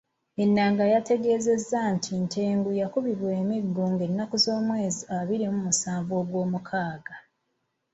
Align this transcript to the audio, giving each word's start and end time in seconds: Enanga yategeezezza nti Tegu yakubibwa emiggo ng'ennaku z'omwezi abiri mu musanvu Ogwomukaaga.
Enanga 0.43 0.83
yategeezezza 0.93 1.79
nti 1.95 2.13
Tegu 2.33 2.69
yakubibwa 2.81 3.29
emiggo 3.41 3.83
ng'ennaku 3.91 4.35
z'omwezi 4.43 5.01
abiri 5.17 5.45
mu 5.53 5.59
musanvu 5.65 6.11
Ogwomukaaga. 6.21 7.15